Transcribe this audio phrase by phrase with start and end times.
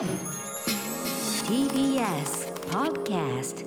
[0.00, 0.08] TBS
[2.70, 3.66] Podcast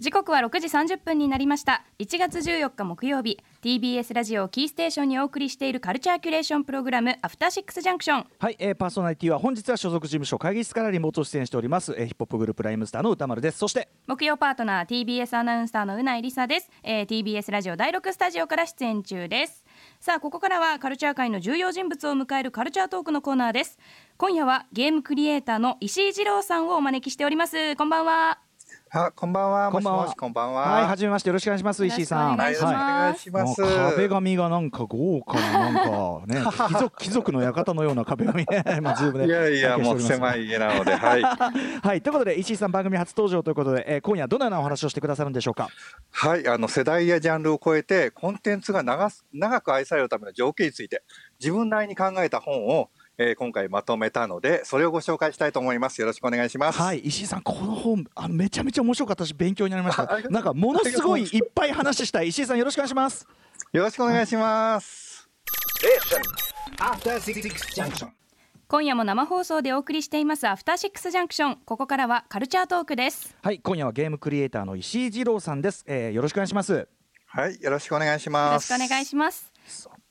[0.00, 1.84] 時刻は6時30分になりました。
[2.00, 3.38] 1月14日木曜日。
[3.62, 8.26] TBS ラジオキーステーションにお送りしているカルチャーキュレーションプログラムアフターシックスジャンクション。
[8.38, 13.58] はい、えー、パーソナリティは本日は所属事務所会議室からリモート出演しております、えー、ヒップホップグループライムスターの歌丸です。
[13.58, 19.64] そして木曜パートナー TBS アナウンサーのうないりさです、えー、TBS ラジオ第6スタジオから出演中です
[20.00, 23.78] さあここからはカルチャー界の重要人物を迎えるカルチャートークのコーナーです。
[24.16, 27.76] 今夜はゲームクリエイターの石井二郎さんをお招きしております。
[27.76, 28.49] こんばんは。
[28.92, 29.70] あ、こんばんは。
[29.70, 30.14] こんばんは。
[30.18, 30.62] こんばんは。
[30.62, 31.28] はい、はじめまして。
[31.28, 33.62] よろしくお願いします石井さんよろしくお願いします。
[33.62, 33.90] はい、お願いします。
[33.94, 38.64] 壁紙がなんか豪華ななんかね 貴族貴族の館のような壁紙ね。
[38.82, 41.22] まあズームでいやいや、もう狭いい家なので、はい。
[41.22, 45.68] はいということで石井さん番組初登場ということで、えー、今夜どのようなお話をしてくださるんでしょうか？
[46.10, 51.04] はい、あの世代やジャンルを超えて、コンテンツが長す長く愛されるための条件について、
[51.38, 52.90] 自分なりに考えた本を、
[53.22, 56.00] えー今回まとめたので、それをご紹介したいと思います。
[56.00, 56.78] よろしくお願いします。
[56.80, 57.00] はい。
[57.00, 60.20] 石井さんこの本あのめちゃめちゃ面白かったし勉強になりました。
[60.30, 62.28] なんかものすごいいっぱい話したい。
[62.28, 63.26] 石井さんよろしくお願いします。
[63.72, 65.28] よろしくお願いします。
[66.78, 67.42] After Six
[67.74, 68.08] Junction.
[68.68, 73.36] 今夜も生放送でお送りしていますアフターシックスジャンクションここからはカルチャートークです。
[73.42, 73.58] はい。
[73.58, 76.88] 今夜はゲームクリエイターの石井二郎さんです、えー、よろしくお願いします。
[77.26, 78.72] はい、よろしくお願いしよます。
[78.72, 79.52] ろしくお願いします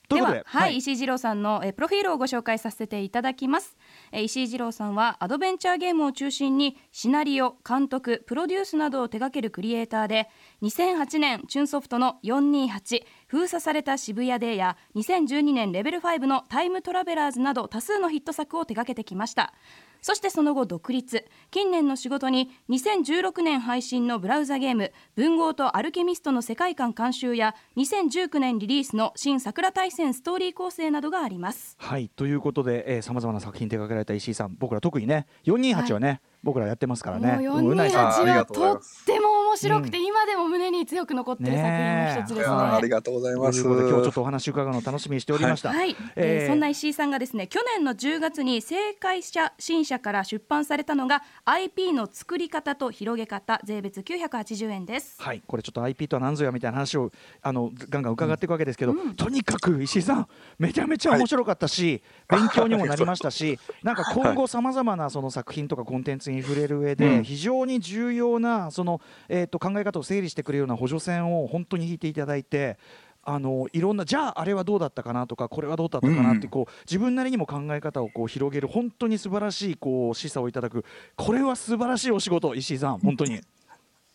[0.10, 3.78] では、はい、石井二郎さんのえープロフィールをご紹介させていただきます。
[4.12, 10.30] えー石井二郎さんはアドベンチャーゲームを中心にシナリオ、監督、プロデュースなどを手掛けるクリエイターで、
[10.64, 19.54] 2008年チュンソフトの428封鎖された渋谷でや2012年レベル5のタイムトラベラーズなど多数のヒット作を手掛けてきました。
[20.02, 21.26] そしてその後独立。
[21.52, 31.76] 近年の仕事に2016年配信のブラウザゲーム「文豪とアルケミスト」の世界観監修や2019年リリースの新桜大戦ストーリー構成などがあります。
[31.80, 37.48] はいということでさまざまな作品手掛けられた石井さん僕ら特にね428はね、僕らやってますからね。
[37.48, 38.08] もううんうないさん。
[38.08, 42.56] ああり428はがとっても面白くて、今でも胸に強く残ってる作品の一ついですね。
[42.56, 43.60] ありがとうございとます。
[43.60, 46.44] いうことで今日ちょっとお話伺うのを楽しみにしておりました、はい、えー。
[46.44, 55.22] えーそんな石井さんがですね去年の10月に正解者新社から出版されたのが IP の作り方と広げ方税別980円です。
[55.22, 67.24] はい、これちょっと IP とは何ぞやみたいな話をあのガンガン伺っていくわけですけど、とにかく石井さんめちゃめちゃ面白かったし、勉強にもなりましたし なんか今後さまざまなその作品とかコンテンツに触れる上で、うん。
[67.24, 72.78] 非常に重要なその、えー、と考え方を整理してくれるような補助線を本当に引いていただいて。
[73.22, 80.86] あのいろんなじゃああれはどうだったかなとかこれはどうだったかなってこう、自分なりにも考え方をこう広げる本当に素晴らしいこう示唆をいただく
[81.18, 83.42] これは素晴らしいお仕事石井さん本当に。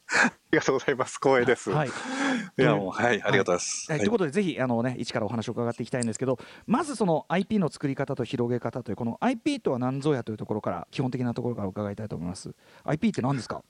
[0.06, 1.18] ありがとうございます。
[1.22, 1.70] 光栄です。
[1.70, 3.92] はいいや、もう、はい、ありがとうございます。
[3.92, 13.62] はいえということでぜひあの、ね、一からお話を伺っていきたいんですけどまずその IP の作り方と広げ方というこの IP とは何ぞやというところから基本的なところから伺いたいと思います IP って何ですか？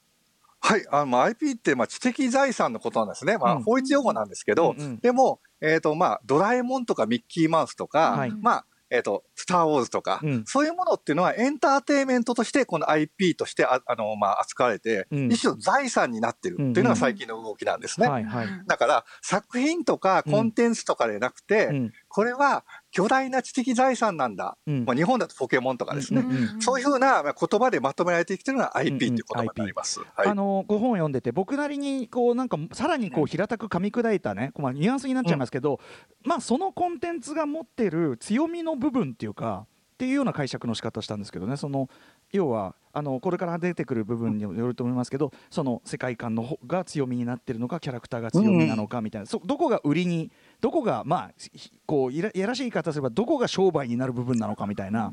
[0.66, 3.62] はい、あの IP ってまあ知的財産のことなんですね、まあ、うん。
[3.64, 8.30] 法律用語なんですけど、うんうんでも、えーとまあ、ドラえもんとかミッキーマウスとか、はい。
[8.30, 10.44] まあえーと、スター・ウォーズとか、うん。
[10.46, 15.32] そういうものっていうのはエンターテインメントとしてこの IP としてああの、まあ、扱われて、うん。
[15.32, 18.08] 一種の財産になってるっていうのが最近の動きなんですね。
[18.08, 24.84] はいはい、だから作品とかコンテンツとかでなくて、うんこれは巨大な知的財産なんだ、うん。
[24.84, 29.98] まあ、日本だとポケモンとかですね、うんうんそういうふうなまあ言葉でまとめられてきてるのが IP っていう言葉になります。
[30.14, 30.28] はい。
[30.28, 35.80] あのご本を読んでて僕なりにこうなんかさらにこう平たく噛み砕いたね、まあ、ニュアンスになっちゃいますけど、
[36.22, 41.56] まあそのコンテンツが持ってる強みの部分っていうかっていうような解釈の仕方をしたんですけどね。
[41.56, 41.88] その
[42.32, 50.30] 要はあのこれから出てくる部分によると思いますけどその世界観の方が強みになってるのかキャラクターが強みなのかみたいな、そどこが売りに
[50.64, 55.12] どこがまあひこういらやらしい言い方すればどこが商売になる部分なのかみたいな、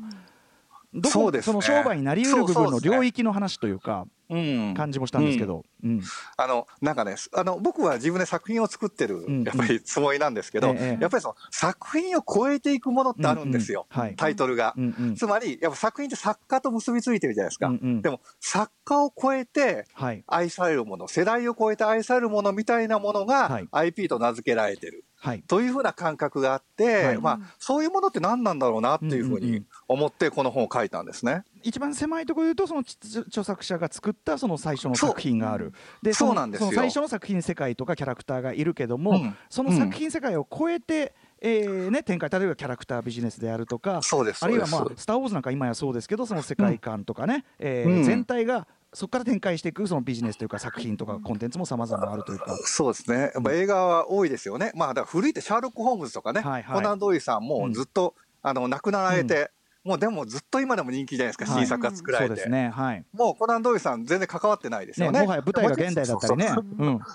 [0.94, 1.56] どこそうですね。
[1.56, 4.74] の商売になりうる部分の領域の話というかうん。
[4.74, 5.64] 感じもしたんですけど。
[5.84, 6.00] うん。
[6.38, 9.42] あのなんかねあの僕は自分で作品を作ってるん。
[9.42, 14.00] やっぱりつもりなんですけど、ええやっぱりその作品を超えていくものってあるんですよ、うん。
[14.00, 14.16] うんはい。
[14.16, 14.72] タイトルが。
[14.76, 15.14] うんうん。
[15.16, 17.74] つまりやっぱ作品って作家と結びついてるじゃないですか、うん。
[17.74, 20.24] うんでも作家を超えてはい。
[20.26, 25.42] 愛されるもの世代を超えて愛されるものみたいなものはがい IP と名付けられてるはい。
[25.46, 27.18] というふうな感覚があって、はい。
[27.18, 31.44] まあ、そういうものって何なんだろうなっていうふうに思ってこの本を書いたんですね。
[31.62, 32.96] 一番狭いところで言うとそのち
[33.28, 35.72] 著作者が作ったその最初の作品がある。
[36.02, 39.36] でそうのなんです最初の作品世界とかキャラクターがいるけども、うん。
[39.48, 44.44] その作品世界を超えて、えーね、展開例えばキャラクタービジネスであるとかそうです。
[44.44, 48.02] あるいは、まあスター・ウォーズなんか今やそうですけどその世界観とかね、えーうん。
[48.02, 52.56] 全体がそこから展開していくそのビジネスというか作品とかコンテンツもさまざまあるというか。
[52.64, 56.76] そうですね、やっぱ映画は多いですよね、まあ、だから古いってシャーロック・ホームズとかね、はいはい。
[56.76, 59.50] コナン・ドイルさんもずっと、あの亡くなられて、
[59.84, 61.62] もうでもずっと今でも人気じゃないですか、はい。
[61.62, 62.28] 新作が作られて。
[62.28, 63.04] そうですねはい。
[63.12, 65.20] もうコナン・ドイルさん全然関わってないですねよね。
[65.22, 66.50] もはや舞台が現代だったりね。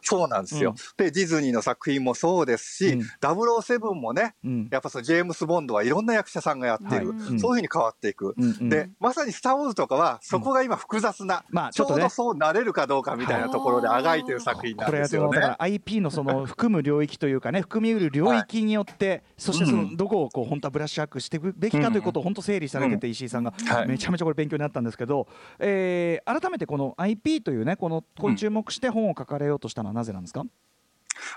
[0.01, 0.75] そうなんですよ、うん。
[1.05, 3.01] で、ディズニーの作品もそうですし、うん。
[3.21, 4.69] 007もね、うん。
[4.71, 7.39] やっぱそのジェームス・ボンドはいろんな役者さんがやってる、はい。
[7.39, 8.33] そういうふうに変わっていく。
[8.37, 8.69] うんうん。
[8.69, 12.03] で、まさにスター・ウォーズとかは、そこが今複雑な、ちまあちょっとね。
[12.03, 15.35] ょうどそうなれるかどうかみたいなところであがいてる作品なんですよね。
[15.35, 23.53] だから IP のその含む領域というかね含みうる領域によって、そしてそのどこをこう本当はブラッシュアップしていくべきかということを本当整理されてて石井さんが。
[23.65, 23.87] はい。
[23.87, 25.27] めちゃめちゃこれ勉強になったんですけど、
[25.59, 30.43] えー改めてこの IP というねこのこ注目して本を書かれようとしたのはなぜなんですか、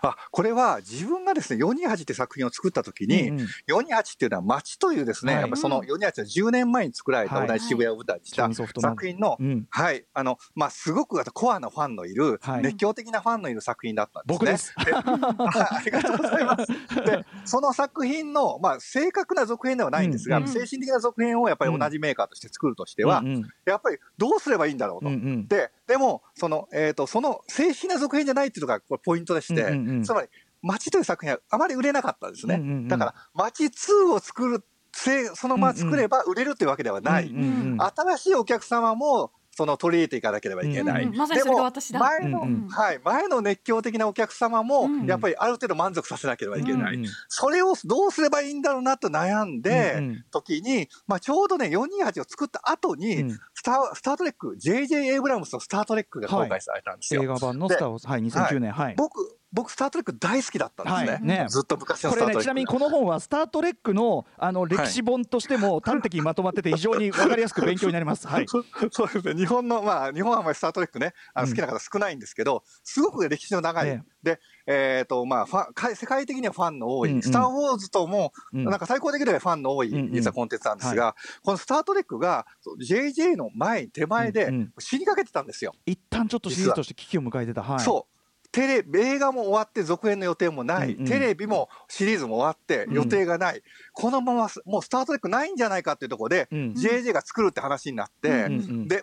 [0.02, 3.46] あこれは自分がですね428って作品を作った時に、うんうん。
[3.68, 5.42] 428っていうのは街というですね、はい。
[5.42, 7.48] やっぱその428は10年前に作られたはい。
[7.48, 9.66] 同じ渋谷を舞台にした作品の、うん。
[9.70, 12.62] はい、あの、まあ、すごくコアなファンのいる、はい。
[12.62, 14.38] 熱狂的なファンのいる作品だったんですね。
[14.38, 14.74] 僕です。
[14.84, 16.66] であありがとうございます。
[17.04, 23.48] で、その作品の、まあ、正確な続編ではないんですが、うん精神的な続編をやっぱり同じメーカーとして作るとしては、うんうん。
[23.64, 25.08] やっぱりどうすればいいんだろうと。
[25.08, 25.48] うんうん。
[25.48, 30.02] で、でも、その、えっ、と、その正式な続編じゃないっていうのがこれポイントでして、うんうんうん。
[30.04, 30.28] つまり、
[30.62, 32.56] 街という作品はあまり売れなかったんですね。
[32.56, 32.88] うんうんうん。
[32.88, 37.28] だから、街2を作る、せそのまま作れば売れるというわけではない。
[37.28, 37.78] うんうんうん。
[37.80, 41.02] 新しいお客様も、その取り入れていかなければいけない。
[41.02, 41.16] うんうん。
[41.16, 41.98] まさにそれが私だ。
[41.98, 42.48] でも前の、うん。
[42.48, 46.94] うんはい、前の熱狂的なお客様もうん、やっぱりある程度満足させなければいけない。
[46.94, 47.10] うんうん。
[47.28, 50.24] それをどうすればいいんだろうなと悩んで、うんうん。
[50.30, 53.30] 時に、まあ、ちょうどね、428を作った後に、うん。
[53.54, 54.96] スター、スタートレック、J.J.
[55.06, 57.22] エイブラムスのスタートレックが公開されたんですよ。
[57.22, 58.22] 映画版のスター・ウォーズはい。
[58.22, 58.94] 2009年はい。
[58.96, 61.12] 僕、僕、スタートレック大好きだったんですね。
[61.12, 61.22] はい。
[61.22, 61.46] ね。
[61.48, 62.38] ずっと昔のこスタートレック。
[62.38, 68.28] れねちなみにこの本は「スター・トレックの」あの歴史本としても端的にまとまってて非常に分かりやすく勉強になります。
[68.28, 68.62] はい、そ
[68.92, 71.50] そうですね、日本の、まあ、日本はあんまりスター・トレックね、あのうん。
[71.50, 77.22] 好きな方少ないんですけど、すごく歴史の長い、えで、えっ、と、まあファ世界的にはファンの多い、うんうん。
[77.22, 78.64] スター・ウォーズとも、うん。
[78.64, 82.46] なんか対抗できるぐらいファンの多い、うんうん実はコンテンツなんですが、このスター・トレックが、
[82.80, 84.72] JJ の前、手前でうんうん。
[84.78, 85.72] 死にかけてたんですよ。
[85.86, 87.62] 一旦ちょっとシリーズとして危機を迎えてた。
[87.62, 88.19] はい、そう。
[88.52, 91.06] テレビ、映画も終わって続編の予定もない、うんうん。
[91.06, 93.62] テレビもシリーズも終わって予定がない、
[93.92, 96.74] このままもうスター・トレックないんじゃないかっていうところで、うん。
[96.76, 99.02] JJ が作るって話になって、うんうんで、ん？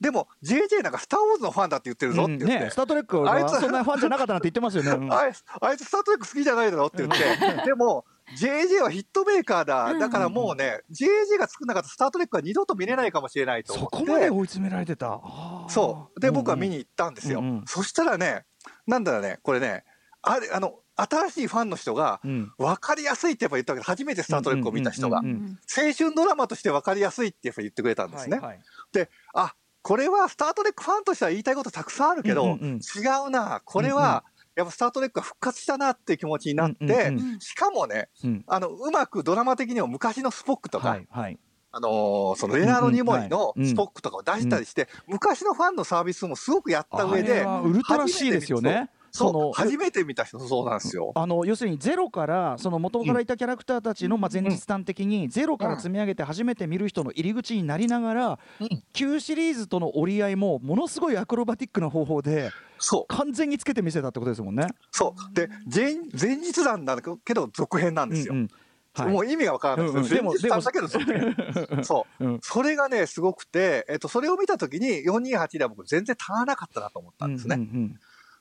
[0.00, 2.62] でも JJ なんかスター・ウォーズのファンだって言ってるぞって言って、うん。
[2.64, 4.90] ね、スター・トレックはあいつそんなファンじゃなかったなんて言ってますよね。
[4.90, 5.12] うん。
[5.12, 8.04] あいつあいつスター・トレック好きじゃないだろって言って、でも
[8.38, 13.96] JJ はヒットメーカーだ、だからもうね、JJ が作んなかったスター・トレックは二度と見れないかもしれないと思って。
[13.98, 15.20] そこまで追い詰められてた。
[15.68, 16.20] そう。
[16.20, 17.40] で、僕は見に行ったんですよ。
[17.40, 17.64] うんうん。
[17.66, 18.44] そしたらね、
[18.86, 19.84] なんだろうね、これね、
[20.22, 22.52] あれ、あの、新しいファンの人が、うん。
[22.56, 23.80] 分かりやすいってやっぱ言ったけ。
[23.80, 25.18] ど、初めてスター・トレックを見た人が。
[25.18, 28.38] 青春ドラマとして分かりやすいってやっぱ言ってくれたんですね。
[28.38, 28.60] はいはい。
[28.92, 32.76] で、あ、これはスター・トレックファンとしては言いたいことたくさんあるけど、うんうんうん。
[32.76, 37.40] 違うな、これは、やっぱスター・トレックが復活したなっていう気持ちになって、うんうんうん。
[37.40, 38.44] しかもね、うん。
[38.46, 41.38] あの、うまくドラマ的にも昔のスポックとか、はいはい
[41.76, 48.90] あのーそのレナード・ニモイのスポックとかを出したりして、昔のファンのサービスもすごくやった上で、はウルトラ C ですよね。
[49.10, 51.12] そう、の初めて見た人そうなんですよ。
[51.14, 64.66] あの要するにゼロからその元からいたキャラクターたちのまあ前日談的にゼロから積み上げて初めて見る人の入り口になりながらうん旧シリーズとの折り合いもものすごいアクロバティックな方法でそう、完全につけてみせたってことですもんね。
[64.90, 65.34] そう。
[65.34, 68.34] で、前、前日談なんだけど続編なんですよ。
[68.34, 68.50] うんうん
[68.94, 70.20] はいもう意味がわからないですよ。
[70.20, 71.82] うんうん前日談だけ。
[71.84, 72.24] そう。
[72.24, 77.56] うんそれがね、すごくて、えっと、それを見たときに、428では僕全然足らなかったなと思ったんですね。
[77.56, 78.00] うんうん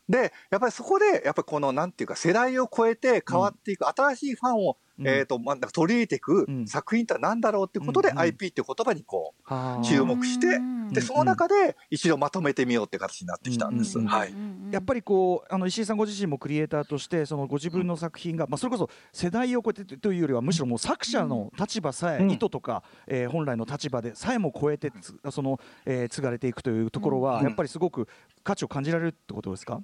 [0.10, 5.08] で、やっぱりそこで、やっぱりこの、なんていうか、世代を超えて変わっていく、新しいファンを、うん。
[5.08, 6.68] えっと、まあ、なんか取り入れていくうん。
[6.68, 13.98] 作品とは何だろうっていうことで、うんうん IP っていう言葉にこはあう、注目して、で、うんその中で一度まとめてみようって形になってきたんです。
[13.98, 14.34] うんはい。
[14.72, 22.32] やっぱりこうあの石井さんご自身もクリエイターとしてそのご自分の作品が、まあ、それこそ世代を超えてというよりはむしろもう作者の立場さえ、うん。
[22.32, 27.46] 意図とか、えー本来の立場でさえも超えてつその、えー継がれていくというところは、うん。
[27.46, 28.08] やっぱりすごく
[28.44, 29.82] 価値を感じられるってことですか、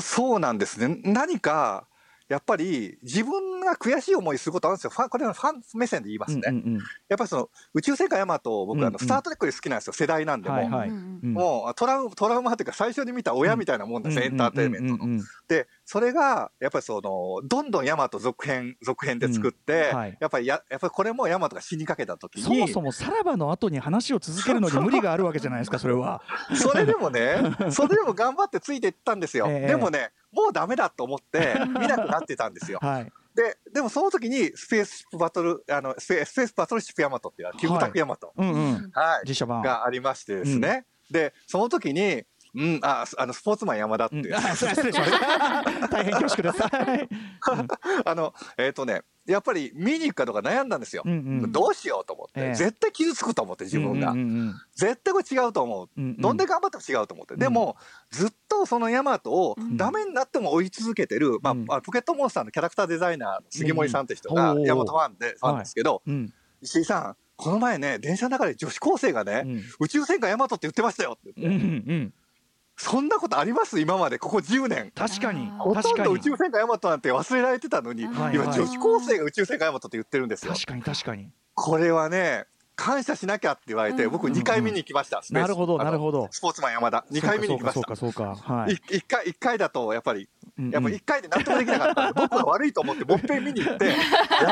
[0.00, 1.00] そうなんですね。
[1.04, 1.86] 何か、
[2.28, 4.90] やっぱり自分が悔しい思いすることあるんですよ。
[4.90, 6.42] ファン、これはファン目線で言いますね。
[6.46, 6.78] うんうん
[7.08, 9.92] やっぱりその宇宙戦艦ヤマト、僕、うんうんあの、スタートレックで好きなんですよ。
[9.92, 10.54] 世代なんでも。
[10.54, 14.94] はいはいうんうんもうトラウトラウマっていうか最初に見た親みたいなもんです、エンターテインメントの。
[14.94, 20.16] うんうんうんでそれがやっぱりそのどんどんヤマト続編続編で作って、うんはい。
[20.18, 26.22] やっぱりややっぱりこれもヤマトが死にかけた時にそもそもさらばの後に話を続けるのに無理があるわけじゃないですか それは。
[26.54, 27.36] それでもね
[27.70, 32.78] それでも頑張ってついていったんですよ、ええでもねもうダメだと思って見なくなってたんですよ。
[32.82, 33.12] はい。
[33.34, 39.28] ででもその時にスペースシップバトルあのスペースバトルシップヤマトっていうキムタクヤマト、うんうん、はい。
[39.28, 39.62] 実写版。
[39.62, 42.24] がありましてですね、でその時に
[42.54, 45.88] うん、ああのスポーツマン山田っていう、失礼しました。
[45.88, 46.62] 大変恐縮です。
[46.62, 47.08] はい。
[48.04, 51.02] あの、えっ、とね、やっぱり見に行くかどうか悩んだんですよ。
[51.04, 51.52] うんうん。
[51.52, 52.54] どうしようと思って、ええ。
[52.54, 54.14] 絶対傷つくと思って自分が、
[54.74, 56.16] 絶対これ違うと思う、うんうん。
[56.18, 57.76] どんで頑張っても違うと思って、んでも
[58.10, 59.76] ずっとそのヤマトをうん。
[59.76, 61.66] ダメになっても追い続けてる、まあうん。
[61.68, 64.62] あポケットモンスターのキャラクターデザイナーの杉森さんって人がうん。
[64.62, 66.32] ヤマトファンでファンですけど、うん。
[66.60, 69.62] 石井さんこの前ね電車の中で女子高生がね、うん。
[69.80, 72.14] 宇宙戦艦ヤマトって言ってましたよって言って、うんうん
[72.84, 73.80] そんなことあります？
[73.80, 74.18] 今まで。
[74.18, 74.92] ここ10年。
[74.94, 75.46] 確かに。
[75.58, 80.52] ほとんど宇宙戦艦ヤマトなんて忘れられてたのに、今女子高生が宇宙戦艦ヤマトって言ってるんですよ。
[80.52, 81.30] 確かに確かに。
[81.54, 82.44] これはね
[82.76, 84.10] 感謝しなきゃって言われて、うん。
[84.10, 86.28] 僕2回見に行きました、なるほどなるほど。
[86.30, 87.04] スポーツマン山田。
[87.10, 87.74] 2回見に行きました。
[87.74, 88.72] そうかそうかはい。
[88.72, 90.28] い一回一回だとやっぱり
[90.70, 93.94] やっぱ一回で納得できなかった 僕が悪いと思ってもっぺん見に行って や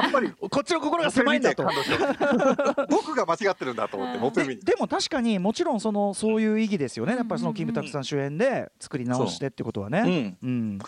[0.08, 1.64] っぱりこっちの心が狭いんだと。
[2.90, 7.16] 僕が間違ってるんだと思ってもっぺん見にでも確かにもちろんそのそういう意義ですよね。
[7.16, 10.36] やっぱりそのキムタクさん主演で作り直してってことはね。
[10.42, 10.48] うん。
[10.48, 10.78] うん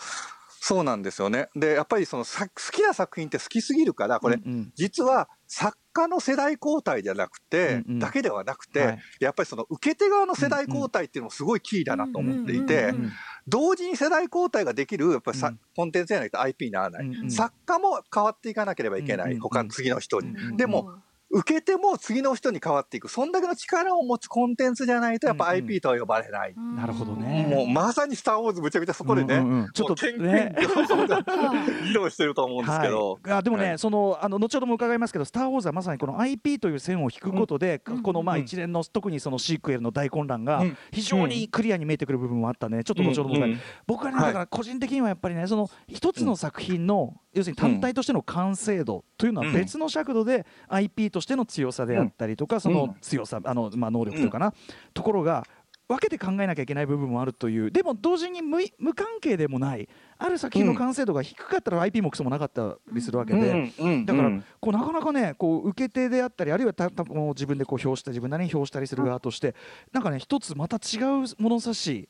[0.66, 1.50] そうなんですよね。
[1.54, 4.72] でやっぱりそのさ好きな作品って好きすぎるからこれ、うんうん。
[4.74, 7.98] 実は作家の世代交代じゃなくて、うんうん。
[7.98, 8.98] だけではなくて、はい。
[9.20, 13.12] やっぱりその受け手側の世代交代っていうのもすごいキーだなと思っていて、うんうんうん
[13.46, 15.60] 同時に世代交代ができるやっぱりさ、うん。
[15.76, 17.30] コンテンツじゃないと IP にならない、うんうん。
[17.30, 19.40] 作家も変わっていかなければいけない、うんうんうん。
[19.42, 20.94] 他の次の人に、でも
[21.34, 23.08] 受け手も次の人に変わっていく。
[23.08, 25.56] そんだけの力を持つコンテンツじゃないとやっぱうんうん。
[25.56, 27.46] IP とは呼ばれない、なるほどね。
[27.50, 29.70] もうまさに「スター・ウォーズ」むちゃくちゃそこでね、うんうんうん。
[29.72, 32.62] ちょっとね々議論してると思う。
[32.62, 33.78] んですけど、はい、あでもね、はい。
[33.78, 40.76] そのあの後ほども伺いますけど「スター・ウォーズ」はまさにこの IP という線を引くことで、うんこのまあうん一連の特にそのシークエルの大混乱がうん。
[40.92, 42.84] 非常にクリアに見えてくる部分もあったね。
[42.84, 44.26] ちょっと後ほども伺いうん僕はねはい。
[44.26, 49.54] だから個人的にはやっぱりねその一つの作品の、要するに単体としての完成度というのはうん。
[49.54, 54.52] 別の尺度で IP としての強さであったりとか、その強さあの、まあ、能力というかな、
[54.92, 55.44] ところが
[55.86, 63.72] 分けて考えなきゃいけない部分もあるというでも同時に無い無関係でもないある作品の完成度が低かったら IP もクソもなかったりするわけで。
[63.78, 69.54] うんだから、うんこうなかなかねこう受け手であったりあるいはたたもう自分でこう表した自分なりに表したりする側として、
[69.92, 72.08] なんかね一つまた違う物差し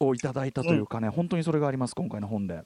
[0.00, 2.62] をいただいたというかね、本当にそれがあります今回の本で。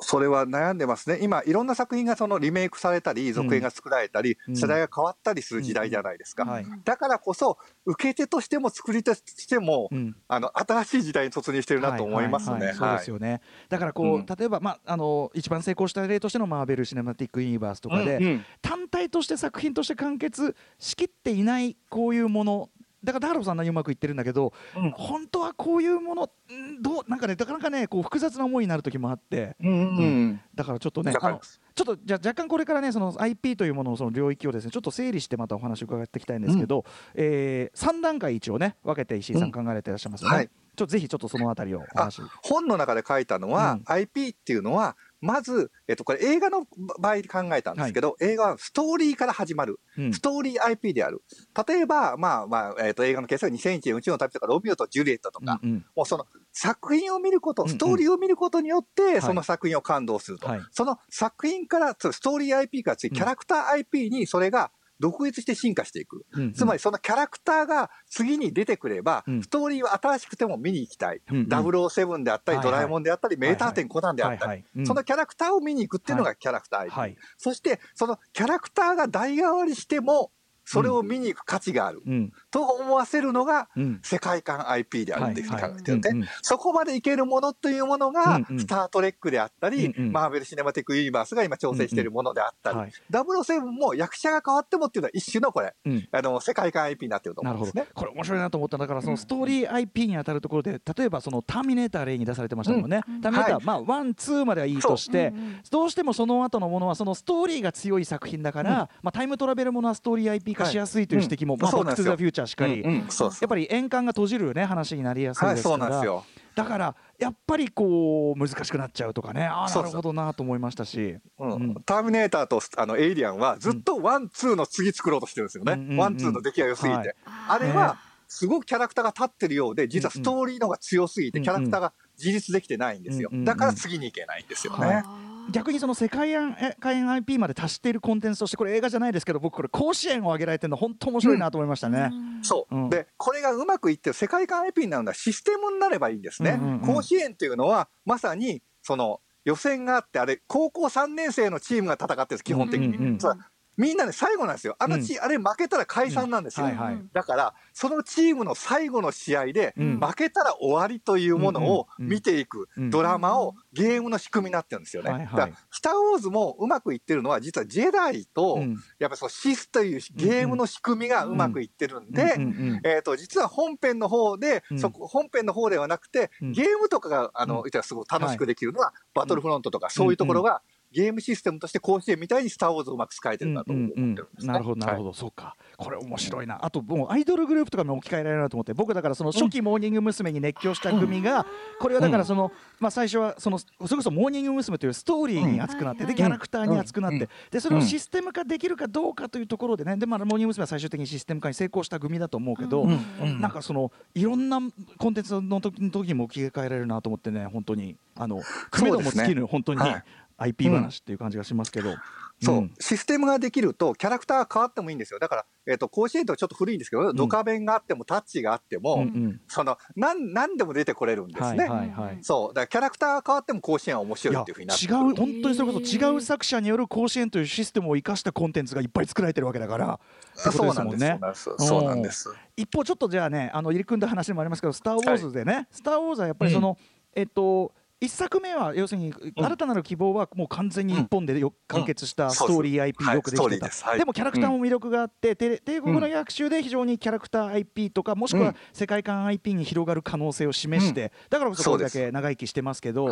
[0.00, 4.56] それは悩んでますね、今、いろんな作品がそのリメイクされたり、続編が作られたり、うん。
[4.56, 6.44] 世代が変わったりする時代じゃないですか。
[6.44, 6.66] はい。
[6.84, 10.16] だからこそ、受け手としても作り手としても、うん。
[10.28, 12.74] あの新しい時代に突入してるなと思いますね。
[12.74, 13.40] そうですよね。
[13.68, 14.26] だからこう、うん。
[14.26, 18.44] 例えばまああの一番成功した例としてのマーベル・シネマティック・ユニバースとかで、うんうん。
[18.62, 22.70] 単体として作品として完結しきっていないこういうもの。
[23.08, 24.90] だからダーロさんなにうまくいってるんだけど、うん。
[24.90, 29.56] 本当はこういうものんどうなんかねなかなかねこう複雑な思いになる時もあって。
[29.60, 36.84] うんうんだからちょっとねちょっとじゃあ若干これからねその IP というもののその領域をですねちょっと整理してまたお話を伺っていきたいんですけど、
[37.14, 40.48] え3段階一応ね分けて石井さん考えていらっしゃいますよね、はい。
[40.78, 43.82] ちょっとぜひちょっとそのあたりをおあ話本の中で書いたのは、うん。
[43.86, 46.66] IP っていうのは、まず、えっと、これ映画の
[47.00, 49.80] 場合で考えたんですけど、映画はストーリーから始まる。
[49.96, 51.22] うんストーリー IP である。
[51.66, 60.48] 例えば、まあまあ、えっと、映画の傑作2001年宇宙の旅とか、ロミオとジュリエットとか、うんうんもうその作品を見ること、ストーリーを見ることによっいて、その作品を感動すると。
[60.48, 66.24] はいその作品から、ストーリー IP から次、キャラクター IP にそれが独立して進化していく。
[66.32, 66.52] うんうん。
[66.52, 69.42] つまりそのキャラクターが次に出てくれば、うん。
[69.42, 71.20] ストーリーは新しくても見に行きたい。
[71.30, 71.46] うんうん。
[71.46, 72.72] 007であったり、はいはい。
[72.72, 74.86] ドラえもんであったり、名探偵コナンであったり、はいはいうん。
[74.86, 76.92] そのキャラクターを見に行くっていうのがキャラクター IP。
[76.92, 77.16] はい。
[77.36, 80.32] そして、そのキャラクターが代替わりしても、
[80.64, 82.02] それを見に行く価値がある。
[82.04, 84.00] うんと思わせるのが、うん。
[84.02, 90.12] 世界観 IP であるっていうふうに考えてるんではいはいうんうん、そこまでいけるものというものがうんうん、スター・トレックであったり、うんうん。
[90.12, 96.08] マーベル・シネマティック・ユニバースが今挑戦しているものであったりはい、007も役者が変わってもっていうのは一種のこれ、うん。
[96.10, 97.86] あの世界観 IP になってると思うんですね。
[97.94, 103.20] これ面白いなと思ったんだからそのストーリー IP に当たるところで例えばそのターミネーター例に出されてましたもんね、うん。
[103.20, 103.64] ターミネーター、はい。
[103.64, 112.12] まあワンツーまではいいとして、うんうんどうしてもその後のものはそのストーリーが強い作品だから、まあ、タイムトラベルものはストーリー IP 化しやすいという指摘も、はいまあ、そうなんですよ。
[112.12, 112.98] バックトゥザフューチャーしかり、うんうん。
[112.98, 116.24] やっぱり円環が閉じるね話になりやすいはい、ですから、そうなんですよ。
[116.54, 119.46] だからやっぱりこう難しくなっちゃうとかね。
[119.46, 121.18] あなるほどなと思いましたし。
[121.38, 121.52] うん。
[121.52, 121.74] うん。
[121.82, 125.74] ターミネーターとあのエイリアンはずっとワン、ツーの次作ろうとしてるんですよね。
[125.74, 126.96] うんうんうんワン、ツーの出来が良すぎて。
[126.96, 127.14] はい。
[127.48, 131.44] あれは、すごくキャラクターが立ってるようで、実はストーリーの方が強すぎて、うんうん。
[131.44, 133.28] キャラクターが自立できてないんですよ。
[133.30, 133.44] うんうんうん。
[133.44, 134.86] だから次に行けないんですよね。
[134.86, 136.32] はい逆にその世界
[136.78, 142.10] 観 IP まで達しているコンテンツとしてこれ映画じゃないですけど僕これ甲子園を挙げられてるの本当面白いなと思いましたね。
[142.42, 142.78] そう、う。
[142.86, 142.90] ん。
[142.90, 146.58] でこれがうまくいって世界観 IP になるのはシステムになればいいんですね。
[146.60, 146.80] うんうんうん。
[146.94, 152.88] 甲子園っていうのはまさにその予選があってあれ高校3年生のチームが戦ってるんです基本的に。
[152.88, 153.20] うんうんうん。
[153.20, 153.38] そう
[153.78, 154.74] みんなね最後なんですよ。
[154.78, 156.98] あのチ、あれ負けたら解散なんですよ、はいはい。
[157.12, 160.00] だからそのチームの最後の試合でうん。
[160.00, 162.90] 負けたら終わりというものをうんうん見ていくうん。
[162.90, 165.10] ドラマをゲームの仕組みになってるんですよね。
[165.10, 165.30] はいはい。
[165.30, 168.76] だからスター・ウォーズもうまくいってるのは実はジェダイとうん。
[168.98, 174.78] やっぱりそうシスというゲームの仕組みがうまくいってるんで、うんうんえー、と実は本編の方で、うん。
[174.80, 176.52] そこ本編の方ではなくて、うん。
[176.52, 177.62] ゲームとかがあの、うん。
[177.62, 184.52] 言ったらすごく楽しくできるのは、バトルフロントとかそういうところが、ゲームシステムとして甲子園みたいにスター・ウォーズをうまく使えてるなと思ってるんですね。
[184.52, 185.56] なるほどなるほど、そうか。
[185.76, 186.64] これ面白いな。
[186.64, 190.28] あともうアイドルグループとかも置き換えられるなと思って僕だからその初期モーニング娘。
[190.28, 191.46] に熱狂した組が、
[191.80, 194.78] これはだからその、まあ最初はそのそれこそモーニング娘。
[194.78, 197.28] というストーリーに熱くなって、でキャラクターに熱くなって、うん。
[197.50, 200.62] でそれをシステム化できるかどうかというところでねでまあモーニング娘。
[200.62, 203.00] は最終的にシステム化に成功した組だと思うけど、うん。
[203.22, 203.40] うん。
[203.40, 204.60] なんかそのいろんな
[204.98, 207.96] コンテンツの時の時にも置き換えられるなと思ってね本当に。
[208.20, 208.42] あの
[208.72, 210.04] 組度も尽きる、本当に、はい
[210.38, 211.94] IP 話っていう感じがしますけど、
[212.40, 212.74] そう、ん。
[212.78, 215.18] システムができると、キャラクターが変わってもいいんですよ。
[215.18, 219.40] だから、えっ、と、甲子園とはちょっと古いんですけど、ドカベンがあっても、タッチがあっても、うんうん。
[219.48, 221.68] その、なん、なんでも出てこれるんですね。
[221.68, 222.54] はいはいはいそう。
[222.54, 224.92] だから、キャラクターが変わっても甲子園は面白いっていうふうになって違う。
[224.92, 229.94] 本当にそれこそ違う作者による甲子園というシステムを生かしたコンテンツがいっぱい作られてるわけだから。
[229.94, 231.18] ってことですね。
[231.34, 232.32] そうそうなんです。
[232.56, 236.76] 一方ちょっとじゃあねあの入り組んだ話もありますけど「スター・ウォーズ」でね「スター・ウォーズ」はやっぱりその、
[237.14, 243.96] えっと一作目は要するに新たなる希望はもう完全に一本でよ完結したストーリー IP はいよくできてた。
[243.96, 253.10] でもキャラクターも魅力があってて帝国の逆襲で非常にキャラクター IP とかもしくは世界観 IP に広がる可能性を示してだからこそこれだけ長生きしてますけど。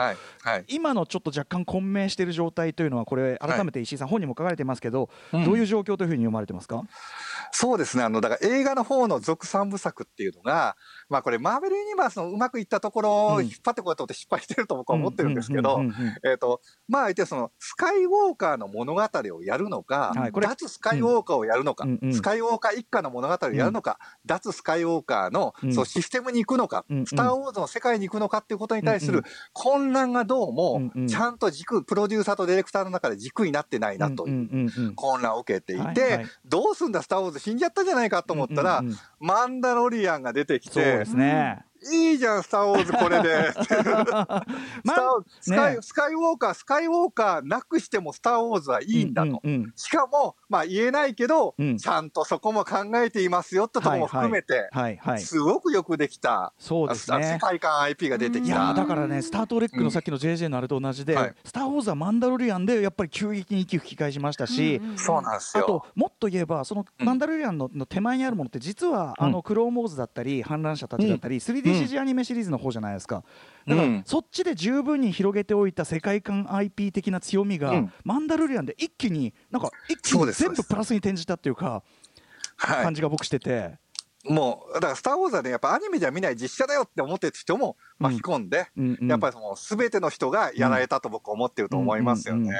[0.68, 5.44] 今のちょっと若干混迷している状態というのはこれ改めて石井さん本にも書かれてますけどうん。
[5.44, 6.82] どういう状況というふうに読まれてますか？
[7.52, 8.04] そうですね。
[8.04, 10.76] あの、だから映画の方の続三部作っていうのが、
[11.08, 25.74] まあこれマーベルユニバースのうまくいったところを引っ張ってこようと思って失敗してると僕は思ってるんですけどうんうんうんうん、えっと、まあ言ってそのスカイウォーカーの物語をやるのかはいこれ、脱スカイウォーカーをやるのかうんうん、スカイウォーカー一家の物語をやるのか、脱スカイウォーカーのうん。
[25.74, 29.30] そうシステムに行くのかうんうん、スターウォーズの世界に行くのかっていうことに対するうんうん。
[29.52, 31.06] 混乱がどううんもうん。
[31.06, 38.82] ちゃんと軸、プロデューサーとディレクターの中で軸になってないなといううんうんうんうん混乱を受けていてい、どうすんだ、スター・ウォーズ死んじゃったじゃないかと思ったら
[39.20, 41.64] マンダロリアンが出てきてそうで、すね。
[41.92, 43.52] いいじゃん、スター・ウォーズこれで。
[43.56, 49.28] スタースカイねスカイウォーカー、スカイウォーカーなくしてもスター・ウォーズはいいんだと。
[49.28, 55.20] うんうんうんしかも、まあ言えないけど、うんちゃんとそこも考えていますよってところも含めて、はいはい。
[55.20, 57.38] すごくよくできた、そうですあね世。
[57.38, 58.82] 界観 IP が出てきいやーた。
[58.82, 65.64] だからね、スター・トレックのさっきの JJ のあれと同じで、はいスター・ウォーズはマンダロリアンでやっぱり急激に息吹き返しましたし、そうなんですよ。
[65.64, 71.40] あともっと言えばそのうんマンダロリアンのの手前にあるものって実はあのクローンウォーズだったり反乱者たちだったり
[71.84, 73.24] 3DCG アニメシリーズの方じゃないですか。
[73.66, 77.92] だからうんそっちで十分に広げておいた世界観 IP 的な強みがうん。
[78.04, 81.82] マンダロリアンで一気になんか一気に全部プラスに転じたっていうか
[82.56, 82.84] はい。
[82.84, 82.94] 感。
[82.94, 83.78] じが僕してて。
[84.28, 89.08] もう、だからスター・ウォーズはね、やっぱアニメじゃ見ない実写だよって思ってる人も巻き込んで、うんうん。
[89.08, 92.40] やっぱりその全ての人がやられたと僕は思ってると思いますよね。
[92.40, 92.56] うんうんうん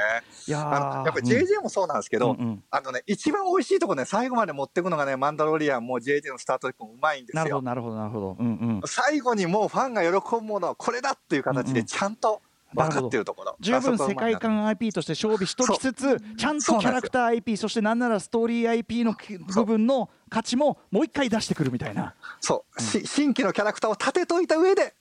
[0.47, 2.63] いやあーのやっぱり JJ もそうなんですけど、うんうん。
[2.69, 7.43] あのね、一番美味しいとこね、最後まで持っていくのがね、マンダロリアンも JJ のスタートレックもうまいんですよ。
[7.43, 8.37] なるほどなるほどなるほど。
[8.39, 8.81] うんうん。
[8.85, 12.41] 最後にもうファンが喜ぶものはこれだっていう形でちゃんと
[12.73, 13.55] 分かってるところ。
[13.59, 19.15] 十分世界観 IP として勝負しときつつちゃんとキャラクター IP そしてなんならストーリー IP の
[19.53, 22.15] 部分の価値ももう一回出してくるみたいな。
[22.39, 24.93] そう、し新規のキャラクターを立てといた上で、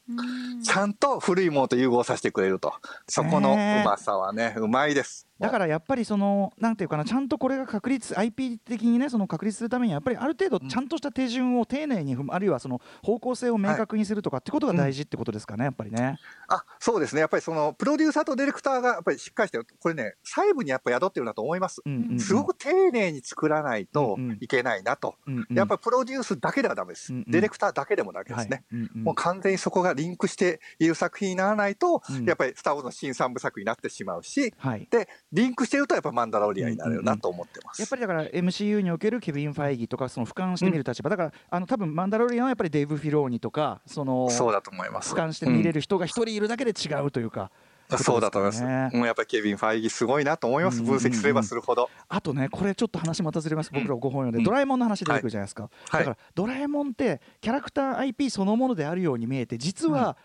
[0.62, 2.74] ちゃんと古いものと融合させてくれると。
[3.08, 5.26] そこのうまさはね、うまいです。
[5.38, 16.18] だからやっぱりそのなんていうかなちゃんとこれが確立 IP 的にねその確立するためにはやっぱりある程度ちゃんとした手順を丁寧に踏むあるいはその方向性を明確にするとかってことが大事ってことですかねやっぱりね。
[16.48, 21.82] あそうですね、やっぱりそのプロデューサーとディレクターがやっぱりしっかりしてる、これね、細部にやっぱ宿ってるなと思います。
[21.84, 22.20] うんうんうん。
[22.20, 24.38] すごく丁寧に作らないとうんうん。
[24.40, 25.56] いけないなと、うんうん。
[25.56, 27.24] やっぱりプロデュースだけではだめです、うんうん。
[27.30, 28.64] ディレクターだけでもだけですね。
[28.70, 28.80] はい。
[28.80, 29.02] うんうん。
[29.04, 32.24] もう完全にそこがリンクしている作品にならないと、うん。
[32.24, 34.86] やっぱりスター・ウォーズの新三部作になってしまうし、はい。
[34.90, 37.80] で、リンクしてるとやっぱマンダロリアンになるなと思ってます。
[37.80, 45.14] やっぱりだから MCU におけるケビン・ファイギーとかその俯瞰して見る立場、だからあの多分マンダロリアンはやっぱりデイブ・フィローニとかそのそうだと思います。
[45.14, 47.50] 俯瞰して見れる人が一人いるだけで違うというか、
[47.90, 48.64] うんそうだと思います。
[48.64, 50.78] ねもうやっぱりケビン・ファイギーすごいなと思います。
[50.78, 51.88] うんうんうん分析すればするほど。
[52.08, 60.16] あとねこれちょっと話またずれます、うん僕らご本読んで、うんドラえもんの話出てくるじゃないですか、はいだからドラえもんってキャラクター IP そのものであるように見えて実は、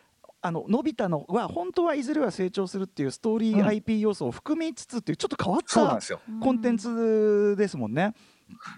[0.41, 5.99] あののび太のは本当はいずれは成長するっていうストーリーうん IP 要素を含みつつっていうちょっと変わった。
[6.41, 8.13] コンテンツですもんね。
[8.13, 8.15] で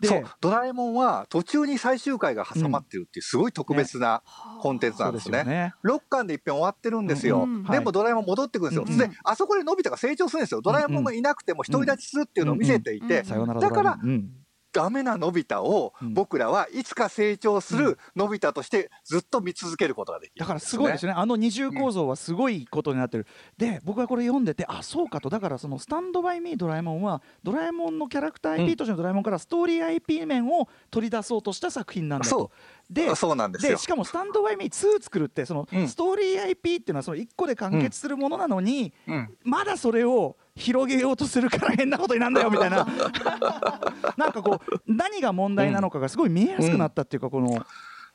[0.04, 0.24] そう。
[0.42, 4.24] ドラえもんは途中に最終回が挟まってるっていうすごい特別な
[4.62, 5.40] コンテンツなんですね。
[5.40, 5.74] そうですよね。
[5.84, 7.44] 6巻で一遍終わってるんですよ。
[7.44, 7.56] うん。
[7.56, 7.80] うんはい。
[7.80, 8.84] でもドラえもん戻ってくるんですよ。
[8.88, 9.02] うん。
[9.02, 9.10] うん。
[9.10, 10.62] で、あそこでのび太が成長するんですよ。
[10.62, 13.42] ドラえもんがいなくても独り立ちするっていうのを見せていてうん。
[13.44, 14.30] うん、だからうん
[14.74, 16.14] ダメなのび太をうん。
[16.14, 21.14] 僕らはいつか成長するのび太としてずっと見続けることができるだからすごいですね。
[21.16, 32.30] あの二重構造はすごいことになってる、で僕はこれ読んでて、あそうかと、だからそのスタンドバイミードラえもんは、ドラえもんのキャラクター IP としてのドラえもんからストーリー IP 面を取り出そうとした作品なんだと。
[32.30, 32.52] そ。
[32.90, 33.72] でそうなんですよ。
[33.74, 35.88] でしかもスタンドバイミー2作るってそのうん。
[35.88, 39.38] ストーリー IP っていうのはその1個で完結するものなのに、うん。
[39.44, 42.86] まだそれを広げようとするから変なことになるんだよみたいな。
[44.18, 47.66] なんかこう何が問題なのかがすごい見えやすくなったっていうかこの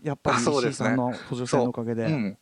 [0.03, 2.05] やっぱり石井さんの補助線のおかげで。
[2.05, 2.39] うん。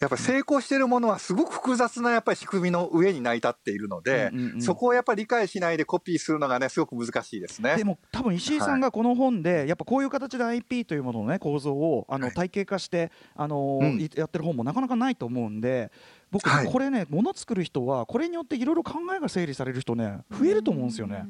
[0.00, 7.76] やっぱり成功しているものはすごく複雑なやっぱり仕組みの上に成り立っているので、うんうんうんそこをやっぱり理解しないでコピーするのがねすごく難しいですね。
[7.76, 12.34] でも多分石井さんがこの本でやっぱこういう形で IP というもののね構造をあのはい。
[12.34, 14.00] 体系化してあのーうん。
[14.00, 15.90] いやってる本もなかなかないと思うんで
[16.30, 21.26] 僕はいこれねもの作る人はこれによっていろいろ考えが整理される人ね増えると思うんですよね。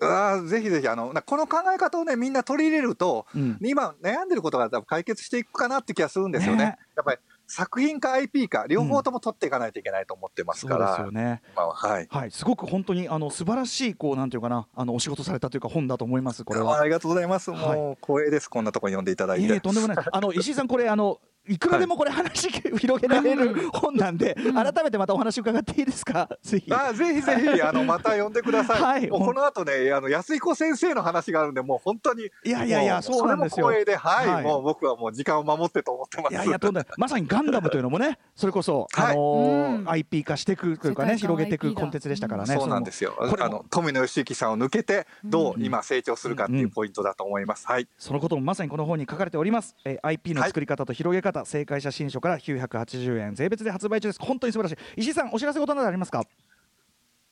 [0.00, 6.64] あーぜひぜひあのなこの考え方をねみんな取り入れると、うん今悩んでることが多分解決していくかなって気がするんですよね。
[6.64, 11.42] ねやっぱり作品か IP か両方とも取っていかないといけないと思ってますそうから、ですよね。
[11.54, 12.08] まあはい。
[12.10, 16.80] はい、すごく本当にあの素晴らしいこうなんていうかなあのお仕事されたというか本だと思いますこれは。
[16.80, 17.50] ありがとうございます。
[17.50, 18.48] はいもう光栄です。
[18.48, 19.54] こんなところに読んでいただいて。
[19.54, 19.96] えとんでもない。
[20.10, 26.28] あの石井さんこれあのいくらでもこれ話 広げられる本なんで改めてまたお話伺っていいですか？
[26.42, 26.72] ぜひ。
[26.72, 28.82] あぜひぜひあのまた呼んでください。
[28.82, 36.32] はいこの後ねあの安彦先生の話があるんでもう本当にいやいやいやそうなんですよそれも光栄ではい、はいもう僕はもう時間を守ってと思ってます。
[36.32, 42.54] いやいやとんでまさにガンダムというのもねそれこそ、 はいあの IP 化していくというかね広げていくコンテンツでしたからね。
[42.54, 43.14] そうなんですよ。
[43.18, 47.66] これもあの富野義行さんを抜けてどう今成長するかっていうポイントだと思います。
[47.66, 47.88] はい。
[47.98, 56.22] そのこともまさにこの本に書かれております、えー IP の作り方と広げ方、正解写真書から980円税別で発売中です本当に素晴らしい石井さんお知らせ事などありますか？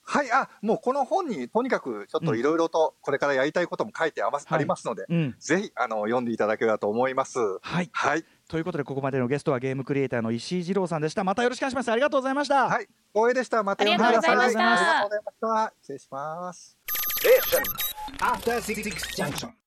[0.02, 7.38] はい、あもうこの本にとにかくちょっといろいろとこれからやりたいことも書いてありますので、うんぜひあの読んでいただければと思います。
[7.38, 13.62] はいはい、ということでここまでのゲストはゲームクリエイターの石井二郎さんでしたまたよろしくお願いしますありがとうございました、はい、光栄でした。
[13.62, 14.34] また読んでください。
[14.34, 15.74] ありがとうございましたありがとうございました。
[15.82, 16.76] 失礼します。
[18.18, 19.59] After Six Junction.